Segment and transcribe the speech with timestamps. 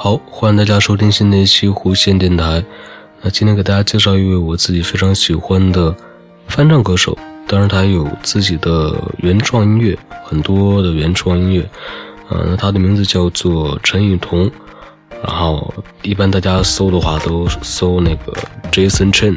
[0.00, 2.62] 好，欢迎大家收听新的一期弧线电台。
[3.20, 5.92] 那今天给大家介绍一位我自己非常喜欢的
[6.46, 11.68] 翻唱歌手，当然他有自己的原创音乐，很多的原创音乐。
[12.30, 14.48] 嗯，他的名字叫做陈雨桐。
[15.20, 18.32] 然后一般大家搜的话都搜那个
[18.70, 19.36] Jason Chen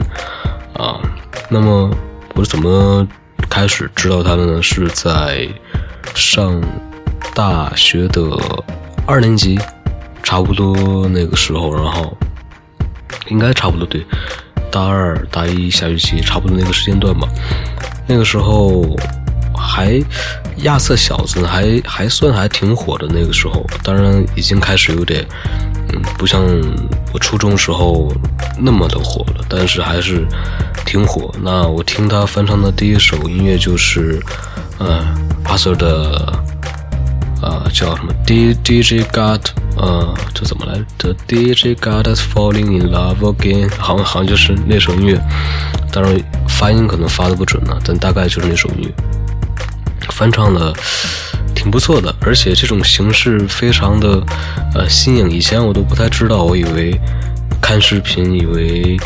[0.76, 1.02] 啊。
[1.50, 1.90] 那么
[2.36, 3.08] 我是怎么
[3.50, 4.62] 开始知道他的呢？
[4.62, 5.50] 是在
[6.14, 6.62] 上
[7.34, 8.22] 大学的
[9.08, 9.58] 二年级，
[10.32, 12.18] 差不多那个时候，然后
[13.28, 14.02] 应该差不多对，
[14.72, 17.28] 大二大一下学期差不多那个时间段吧。
[18.08, 18.96] 那个时候
[19.54, 20.02] 还
[20.60, 25.28] 亚瑟小子还还算还挺火的那个时候，当然已经开始有点。
[25.90, 26.42] 嗯，不像
[27.12, 28.10] 我初中时候
[28.58, 30.26] 那么的火了，但是还是
[30.86, 31.30] 挺火。
[31.44, 34.18] 那我听他翻唱的第一首音乐就是，
[34.80, 35.06] 呃，
[35.44, 36.34] 阿 Sir 的，
[37.42, 39.42] 呃，叫什么 D D J God，
[39.82, 45.20] 呃，这怎么来？The D J God is falling in love again，好像好像就是那首音乐。
[45.92, 46.16] 当然
[46.48, 48.94] 发音可能发的不准呢，但大概就是那首音乐。
[50.12, 50.74] 翻唱的。
[51.54, 54.24] 挺不错的，而且这种形式非常的
[54.74, 55.30] 呃新颖。
[55.30, 57.00] 以前我都不太知道，我以为
[57.62, 58.98] 看视频，以为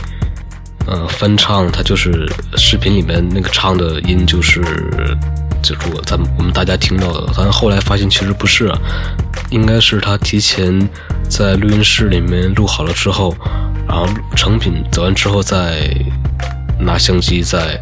[0.85, 4.61] 呃翻唱，它就是视频里面那个唱的音就是
[5.61, 7.29] 就是我咱们我们大家听到的。
[7.35, 8.79] 但后来发现其实不是，啊，
[9.55, 10.85] 应该是他提前
[11.29, 13.33] 在录音室里面录好了之后，
[13.87, 15.89] 然后成品走完之后再
[16.77, 17.81] 拿相机再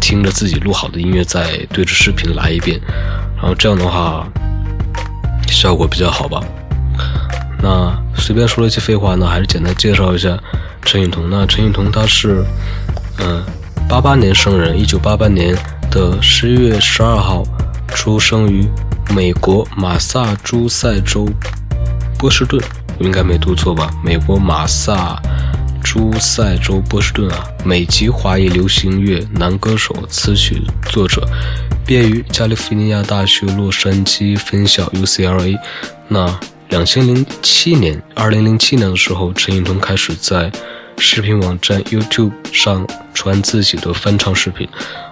[0.00, 2.80] 听着自己录好的音乐，再对着视频来一遍。
[3.36, 4.26] 然后这样的话，
[5.46, 6.42] 效果比较好吧。
[7.62, 10.38] 那随便说了一些废话呢，还是简单介绍一下
[10.86, 11.28] 陈雨桐。
[11.28, 12.42] 那陈雨桐他是，
[13.18, 13.44] 嗯，
[13.86, 15.54] 八八年生人，一九八八年
[15.90, 17.42] 的十一月十二号
[17.88, 18.66] 出生于
[19.10, 21.28] 美国马萨诸塞州
[22.18, 22.62] 波士顿，
[22.98, 23.90] 我应该没读错吧？
[24.04, 25.20] 美国马萨
[25.82, 31.28] 诸塞州波士顿啊，美籍华裔流行乐男歌手、词曲作者。
[31.86, 35.58] 毕业于加利福尼亚大学洛杉矶分校 （UCLA）。
[36.08, 40.50] 那两千零七年，二零零七年的时候，陈雨桐开始在
[40.96, 44.66] 视频网站 YouTube 上传自己的翻唱视频。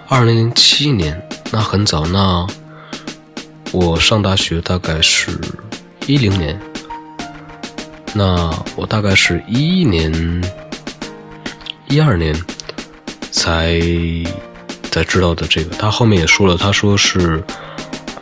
[0.07, 1.21] 二零零七年，
[1.51, 2.05] 那很早。
[2.07, 2.45] 那
[3.73, 5.37] 我上大学大概是
[6.07, 6.57] 一零年，
[8.13, 10.41] 那我大概是一一年、
[11.89, 12.33] 一二年
[13.31, 13.81] 才。
[14.91, 17.43] 才知道的这个，他后面也说了，他说是，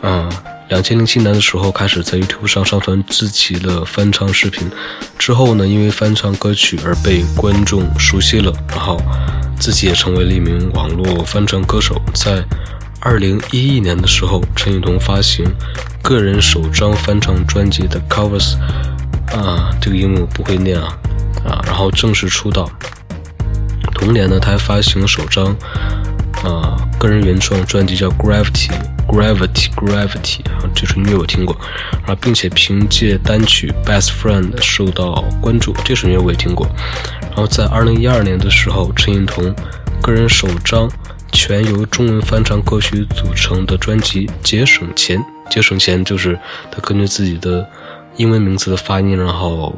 [0.00, 0.32] 嗯，
[0.70, 4.70] 两千零七年的时候开始在 YouTube 上上传自己的翻唱视频，
[5.18, 8.98] 之后呢，因为翻唱歌曲而被观众熟悉了，然后
[9.60, 12.00] 自己也成为了一名网络翻唱歌手。
[12.14, 12.42] 在
[13.04, 15.44] 二零一一年的时候，陈雨桐发行
[16.02, 18.56] 个人首张翻唱专辑的 Covers，
[19.36, 20.96] 啊，这个英文不会念啊，
[21.44, 22.70] 啊，然后正式出道。
[23.94, 25.54] 同年呢，他还发行了首张。
[26.44, 28.68] 啊，个人原创专辑叫《Gravity》
[29.06, 31.56] ，Gravity Gravity，啊，这首音乐我听过，
[32.04, 36.68] 啊，并且凭借单曲《Best Friend》受到关注，这首音乐我也听过。
[37.20, 39.54] 然后在二零一二年的时候，陈雨桐
[40.00, 40.90] 个人首张
[41.32, 45.18] 全由中文翻唱歌曲组成的专辑《节省钱》，
[45.50, 46.38] 节省钱就是
[46.70, 47.68] 他根据自己的
[48.16, 49.74] 英文名字的发音，然后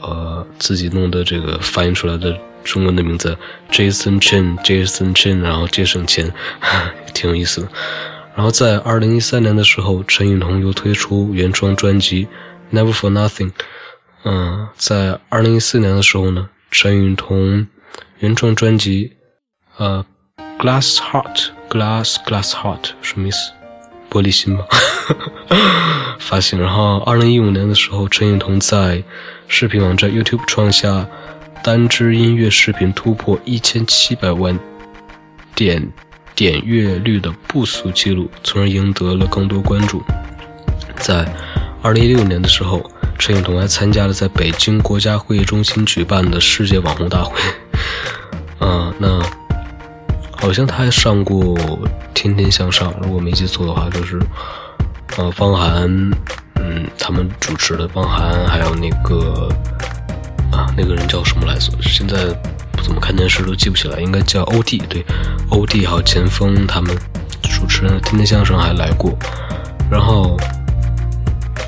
[0.00, 2.38] 呃自己弄的这个翻译出来的。
[2.64, 3.36] 中文的名字
[3.72, 6.32] Jason Chen，Jason Chen，然后节省钱，
[7.12, 7.68] 挺有意思的。
[8.36, 12.28] 然后在二零一三年的时候，陈雨桐又推出原创专辑
[12.72, 13.50] 《Never for Nothing》。
[14.22, 17.66] 嗯，在二零一四年的时候呢，陈雨桐
[18.20, 19.14] 原创专辑
[19.76, 20.06] 呃
[20.62, 23.50] 《Glass Heart》，Glass Glass Heart 什么意思？
[24.08, 24.64] 玻璃心吗？
[26.20, 26.60] 发行。
[26.60, 29.02] 然后二零一五年的时候，陈颖彤在
[29.48, 31.04] 视频网站 YouTube 创下。
[31.64, 34.58] 单支音乐视频突破一千七百万
[35.54, 35.92] 点
[36.34, 40.02] 点阅率的不俗记录，从而赢得了更多关注。
[40.96, 41.24] 在
[41.82, 47.40] 二零一六年的时候，陈颖彤还参加了在北京国家会议中心举办的世界网红大会。
[48.58, 49.20] 啊，那
[50.42, 51.56] 好像他还上过
[52.12, 54.20] 《天天向上》，如果没记错的话，就是
[55.16, 55.88] 呃，方涵，
[56.56, 59.48] 嗯，他们主持的，方涵还有那个。
[60.50, 61.72] 啊，那个人叫什么来着？
[61.80, 62.26] 现在
[62.72, 64.00] 不怎么看电视，都记不起来。
[64.00, 65.02] 应该叫欧弟，对，
[65.48, 66.94] 欧弟还有钱枫他们
[67.40, 69.16] 主持人《天天向上》还来过。
[69.90, 70.36] 然后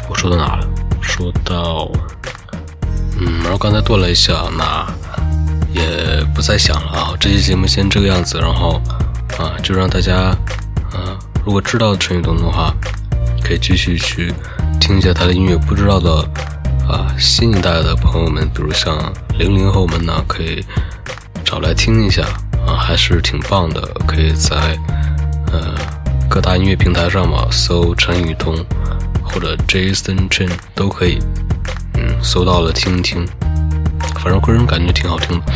[0.06, 0.68] 我说到哪了？
[1.00, 1.90] 说到，
[3.18, 4.86] 嗯，然后刚才顿了一下，那
[5.74, 7.14] 也不再想了啊。
[7.20, 8.80] 这期节目先这个样子，然后
[9.38, 10.34] 啊，就让大家
[10.92, 12.74] 啊，如果知道陈雨桐的话，
[13.42, 14.32] 可以继续去
[14.80, 16.26] 听一下他的音乐；不知道的。
[16.86, 20.62] 啊，新一代的朋友们，比如像零零后们呢，可以
[21.42, 22.22] 找来听一下
[22.66, 23.80] 啊，还是挺棒的。
[24.06, 24.78] 可以在
[25.50, 25.74] 呃
[26.28, 28.54] 各大音乐平台上嘛，搜陈宇东
[29.22, 31.18] 或者 Jason Chen 都可以，
[31.94, 33.26] 嗯，搜到了听听，
[34.24, 35.52] 反正个人感觉挺好听的。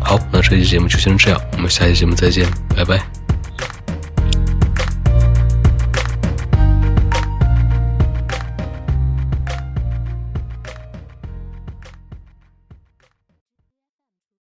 [0.00, 2.44] 好，那这期节目就先这样，我们下期节目再见，
[2.76, 3.13] 拜拜。